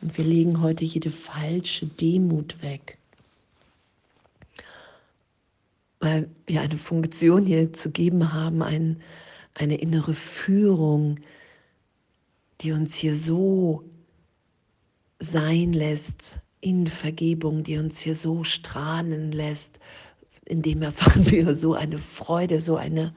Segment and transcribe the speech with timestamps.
[0.00, 2.98] Und wir legen heute jede falsche Demut weg.
[6.00, 9.00] Weil wir eine Funktion hier zu geben haben, ein,
[9.54, 11.20] eine innere Führung,
[12.62, 13.84] die uns hier so
[15.20, 19.78] sein lässt in Vergebung, die uns hier so strahlen lässt
[20.50, 23.14] in dem erfahren wir so eine Freude, so eine,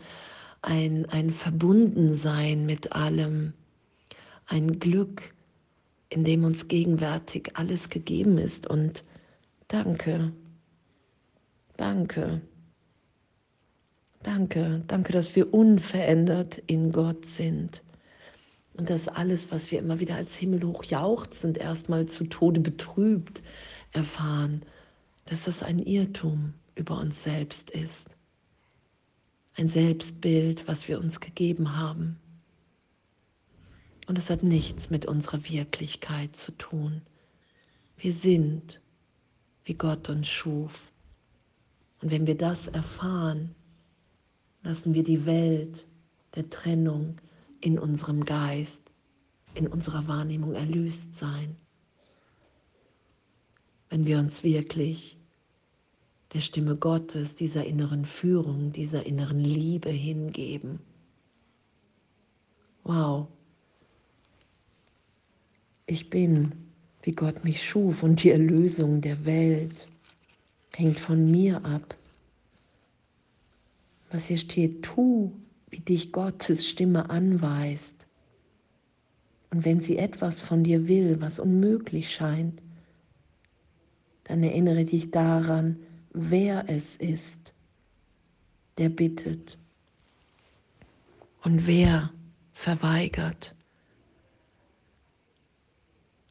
[0.62, 3.54] ein, ein Verbundensein mit allem,
[4.46, 5.34] ein Glück,
[6.10, 8.68] in dem uns gegenwärtig alles gegeben ist.
[8.68, 9.04] Und
[9.68, 10.32] danke,
[11.76, 12.42] danke,
[14.22, 17.82] danke, danke, dass wir unverändert in Gott sind.
[18.76, 23.42] Und dass alles, was wir immer wieder als himmelhoch jauchzend erstmal zu Tode betrübt
[23.92, 24.62] erfahren,
[25.26, 28.16] dass das ein Irrtum über uns selbst ist.
[29.56, 32.20] Ein Selbstbild, was wir uns gegeben haben.
[34.08, 37.02] Und es hat nichts mit unserer Wirklichkeit zu tun.
[37.98, 38.82] Wir sind,
[39.64, 40.92] wie Gott uns schuf.
[42.02, 43.56] Und wenn wir das erfahren,
[44.64, 45.86] lassen wir die Welt
[46.36, 47.18] der Trennung
[47.62, 48.92] in unserem Geist,
[49.54, 51.56] in unserer Wahrnehmung erlöst sein.
[53.90, 55.18] Wenn wir uns wirklich
[56.34, 60.80] der Stimme Gottes, dieser inneren Führung, dieser inneren Liebe hingeben.
[62.84, 63.28] Wow.
[65.86, 66.52] Ich bin,
[67.04, 69.88] wie Gott mich schuf und die Erlösung der Welt
[70.74, 71.96] hängt von mir ab.
[74.12, 75.34] Was hier steht, tu,
[75.70, 78.08] wie dich Gottes Stimme anweist.
[79.52, 82.60] Und wenn sie etwas von dir will, was unmöglich scheint,
[84.24, 85.78] dann erinnere dich daran,
[86.14, 87.54] wer es ist,
[88.78, 89.58] der bittet
[91.44, 92.12] und wer
[92.54, 93.56] verweigert.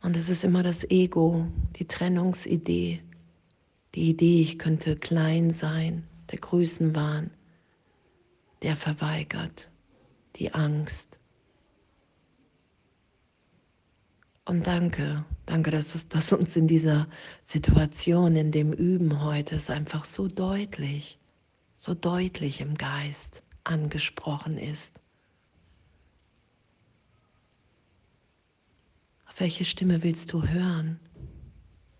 [0.00, 3.02] Und es ist immer das Ego, die Trennungsidee,
[3.94, 7.30] die Idee, ich könnte klein sein, der Größenwahn,
[8.62, 9.68] der verweigert,
[10.36, 11.18] die Angst.
[14.44, 17.06] Und danke, danke, dass, dass uns in dieser
[17.42, 21.18] Situation, in dem Üben heute, es einfach so deutlich,
[21.76, 25.00] so deutlich im Geist angesprochen ist.
[29.26, 30.98] Auf welche Stimme willst du hören?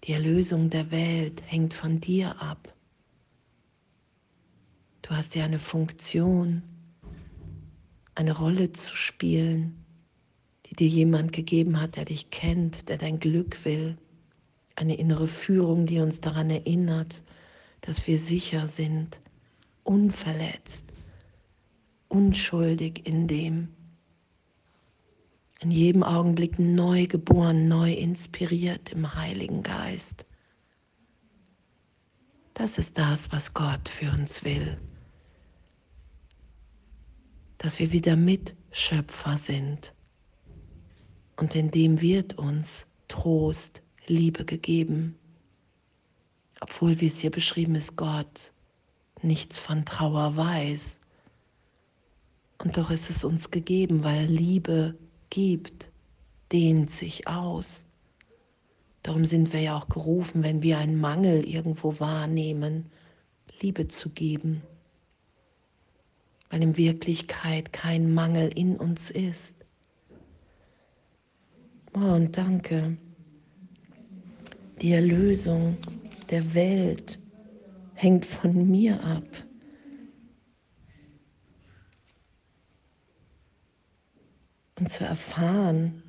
[0.05, 2.75] Die Erlösung der Welt hängt von dir ab.
[5.03, 6.63] Du hast ja eine Funktion,
[8.17, 9.82] eine Rolle zu spielen
[10.73, 13.99] die dir jemand gegeben hat, der dich kennt, der dein Glück will.
[14.75, 17.23] Eine innere Führung, die uns daran erinnert,
[17.83, 19.21] dass wir sicher sind,
[19.85, 20.87] unverletzt,
[22.09, 23.69] unschuldig in dem.
[25.61, 30.25] In jedem Augenblick neu geboren, neu inspiriert im Heiligen Geist.
[32.55, 34.81] Das ist das, was Gott für uns will.
[37.59, 39.93] Dass wir wieder Mitschöpfer sind
[41.37, 45.17] und in dem wird uns Trost, Liebe gegeben.
[46.61, 48.53] Obwohl, wie es hier beschrieben ist, Gott
[49.23, 51.01] nichts von Trauer weiß
[52.59, 54.97] Und doch ist es uns gegeben, weil Liebe
[55.31, 55.91] gibt,
[56.53, 57.87] dehnt sich aus.
[59.03, 62.87] Darum sind wir ja auch gerufen, wenn wir einen Mangel irgendwo wahrnehmen,
[63.61, 64.63] Liebe zu geben.
[66.51, 69.62] Weil in Wirklichkeit kein Mangel in uns ist.
[71.95, 72.97] Oh, und danke.
[74.81, 75.77] Die Erlösung
[76.31, 77.21] der Welt
[77.95, 79.25] hängt von mir ab.
[84.79, 86.03] Und zu erfahren,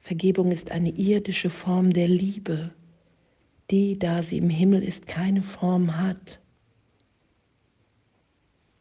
[0.00, 2.72] Vergebung ist eine irdische Form der Liebe,
[3.70, 6.40] die, da sie im Himmel ist, keine Form hat.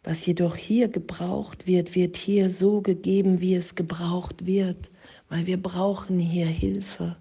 [0.05, 4.89] Was jedoch hier gebraucht wird, wird hier so gegeben, wie es gebraucht wird,
[5.27, 7.17] weil wir brauchen hier Hilfe.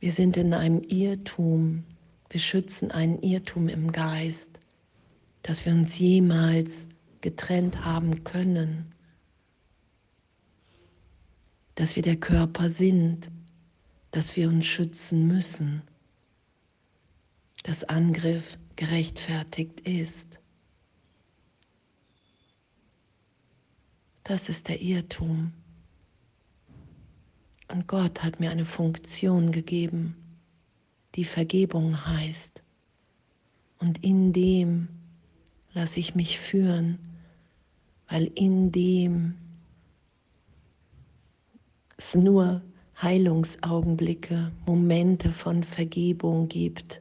[0.00, 1.84] Wir sind in einem Irrtum,
[2.30, 4.58] wir schützen einen Irrtum im Geist,
[5.42, 6.88] dass wir uns jemals
[7.20, 8.94] getrennt haben können
[11.78, 13.30] dass wir der Körper sind,
[14.10, 15.82] dass wir uns schützen müssen,
[17.62, 20.40] dass Angriff gerechtfertigt ist.
[24.28, 25.54] Das ist der Irrtum.
[27.68, 30.16] Und Gott hat mir eine Funktion gegeben,
[31.14, 32.62] die Vergebung heißt.
[33.78, 34.88] Und in dem
[35.72, 36.98] lasse ich mich führen,
[38.10, 39.34] weil in dem
[41.96, 42.60] es nur
[43.00, 47.00] Heilungsaugenblicke, Momente von Vergebung gibt,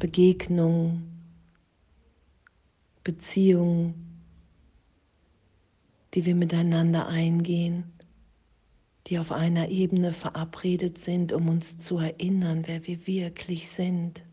[0.00, 1.04] Begegnung,
[3.04, 4.15] Beziehungen,
[6.16, 7.84] die wir miteinander eingehen,
[9.06, 14.24] die auf einer Ebene verabredet sind, um uns zu erinnern, wer wir wirklich sind.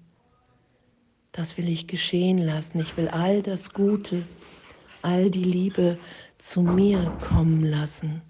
[1.34, 2.80] Das will ich geschehen lassen.
[2.80, 4.24] Ich will all das Gute,
[5.02, 6.00] all die Liebe
[6.38, 8.22] zu mir kommen lassen.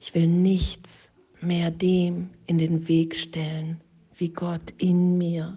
[0.00, 3.80] Ich will nichts mehr dem in den Weg stellen,
[4.16, 5.56] wie Gott in mir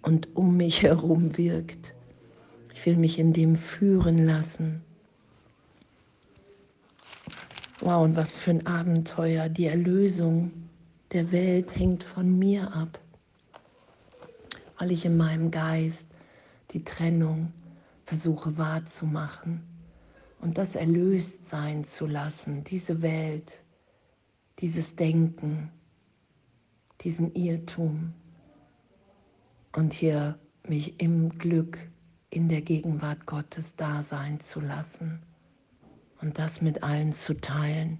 [0.00, 1.94] und um mich herum wirkt.
[2.72, 4.82] Ich will mich in dem führen lassen.
[7.84, 9.48] Wow, und was für ein Abenteuer.
[9.48, 10.52] Die Erlösung
[11.10, 13.00] der Welt hängt von mir ab,
[14.78, 16.06] weil ich in meinem Geist
[16.70, 17.52] die Trennung
[18.04, 19.64] versuche wahrzumachen
[20.40, 23.64] und das erlöst sein zu lassen, diese Welt
[24.60, 25.68] dieses Denken,
[27.00, 28.12] diesen Irrtum
[29.74, 30.38] und hier
[30.68, 31.80] mich im Glück
[32.30, 35.20] in der Gegenwart Gottes da sein zu lassen
[36.22, 37.98] und das mit allen zu teilen.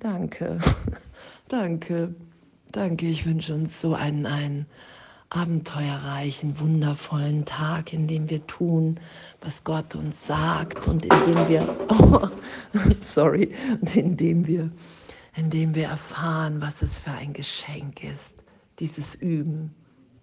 [0.00, 0.58] Danke,
[1.48, 2.14] danke,
[2.72, 3.06] danke.
[3.06, 4.66] Ich wünsche uns so einen, einen
[5.30, 8.98] abenteuerreichen, wundervollen Tag, in dem wir tun,
[9.40, 12.28] was Gott uns sagt und in dem wir, oh,
[13.00, 13.54] sorry,
[13.94, 14.70] in dem wir,
[15.36, 18.42] in dem wir erfahren, was es für ein Geschenk ist,
[18.80, 19.72] dieses Üben,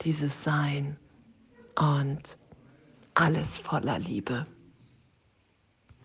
[0.02, 0.98] dieses Sein
[1.76, 2.38] und
[3.16, 4.46] alles voller Liebe.